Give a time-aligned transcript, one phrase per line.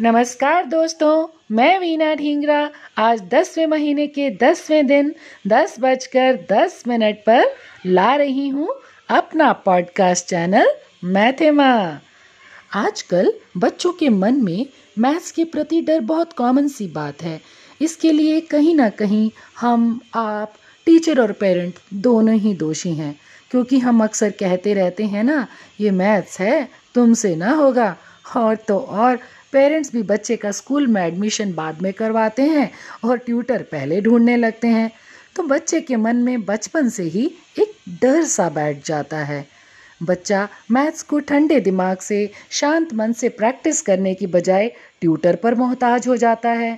[0.00, 5.14] नमस्कार दोस्तों, मैं वीना ढींगरा। आज दसवें महीने के दसवें दिन,
[5.46, 7.44] दस बजकर दस मिनट पर
[7.86, 8.68] ला रही हूँ
[9.08, 10.68] अपना पॉडकास्ट चैनल,
[11.04, 12.00] मैथेमा।
[12.74, 14.66] आजकल बच्चों के मन में
[14.98, 17.40] मैथ्स के प्रति डर बहुत कॉमन सी बात है।
[17.80, 19.30] इसके लिए कहीं ना कहीं
[19.60, 20.52] हम, आप,
[20.86, 23.20] टीचर और पेरेंट दोनों ही दोषी हैं,
[23.50, 25.46] क्योंकि हम अक्सर कहते रहते हैं ना,
[25.80, 27.96] ये मैथ्स है, तुमसे ना होगा।
[28.36, 29.18] और तो और
[29.52, 32.70] पेरेंट्स भी बच्चे का स्कूल में एडमिशन बाद में करवाते हैं
[33.04, 34.90] और ट्यूटर पहले ढूँढने लगते हैं।
[35.36, 37.24] तो बच्चे के मन में बचपन से ही
[37.58, 37.72] एक
[38.02, 39.46] डर सा बैठ जाता है।
[40.00, 44.68] बच्चा मैथ्स को ठंडे दिमाग से, शांत मन से प्रैक्टिस करने की बजाय
[45.00, 46.72] ट्यूटर पर मोहताज हो जाता है।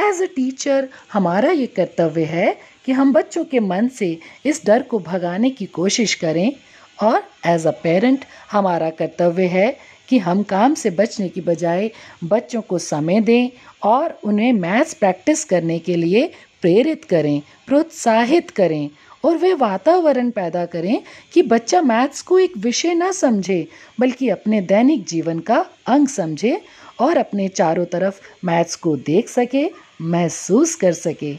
[0.00, 4.82] एज अ टीचर हमारा ये कर्तव्य है कि हम बच्चों के मन से इस डर
[4.82, 6.52] को भगाने की कोशिश करें
[7.02, 9.76] और एज अ पेरेंट हमारा कर्तव्य है
[10.10, 11.90] कि हम काम से बचने की बजाय
[12.24, 13.48] बच्चों को समय दें
[13.82, 16.30] और उन्हें मैथ्स प्रैक्टिस करने के लिए
[16.62, 18.90] प्रेरित करें, प्रोत्साहित करें
[19.24, 23.68] और वे वातावरण पैदा करें कि बच्चा मैथ्स को एक विषय ना समझे,
[24.00, 26.60] बल्कि अपने दैनिक जीवन का अंग समझे
[27.00, 29.70] और अपने चारों तरफ़ मैथ्स को देख सके,
[30.02, 31.34] महसूस कर सके।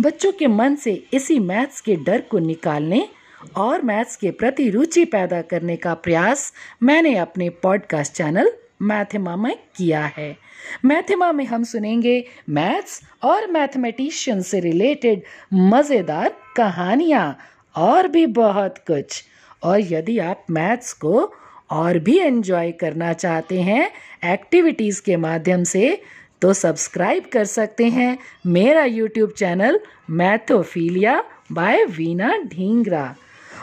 [0.00, 3.08] बच्चों के मन से इसी मैथ्स के डर को निकालने
[3.56, 9.56] और मैथ्स के प्रति रुचि पैदा करने का प्रयास मैंने अपने पॉडकास्ट चैनल मैथमा में
[9.76, 10.36] किया है।
[10.84, 15.22] मैथमा में हम सुनेंगे मैथ्स और मैथमेटिशियन से रिलेटेड
[15.54, 17.38] मज़ेदार कहानियाँ
[17.76, 19.24] और भी बहुत कुछ।
[19.62, 21.32] और यदि आप मैथ्स को
[21.70, 23.90] और भी एंजॉय करना चाहते हैं
[24.24, 26.02] एक्टिविटीज़ के माध्यम से
[26.42, 33.14] तो सब्सक्राइब कर सकते हैं मेरा YouTube channel Mathophilia by Veena Dhingra.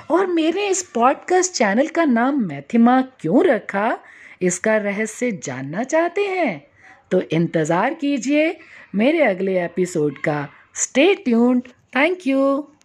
[0.09, 3.99] और मेरे इस पॉडकास्ट चैनल का नाम मैथिमा क्यों रखा?
[4.41, 6.67] इसका रहस्य जानना चाहते हैं?
[7.11, 8.57] तो इंतज़ार कीजिए,
[8.95, 12.69] मेरे अगले एपिसोड का। Stay tuned thank you